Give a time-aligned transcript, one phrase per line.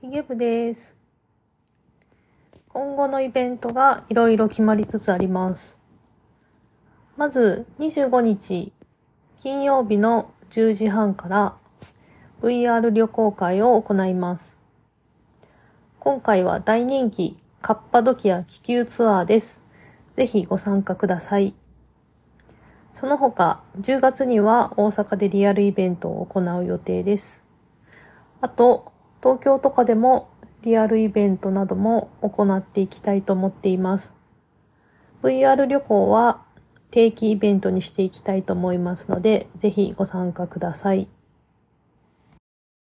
[0.00, 0.96] ヒゲ部です。
[2.70, 5.78] 今後のイベントがいろいろ決まりつつあります。
[7.18, 8.72] まず25日
[9.36, 11.54] 金曜日の10時半から
[12.40, 14.62] VR 旅行会を行います。
[15.98, 19.62] 今回は大人気カッパドキア気球ツアーです。
[20.16, 21.52] ぜひご参加ください。
[22.94, 27.44] その他、10月には大阪でリアルイベントを行う予定です。
[28.40, 28.92] あと、
[29.22, 30.30] 東京とかでも
[30.62, 34.16] リアルイベントなども行っていきたいと思っています。
[35.22, 36.42] VR 旅行は
[36.90, 41.08] 定期イベントにしていきたいと思いますので、ぜひご参加ください。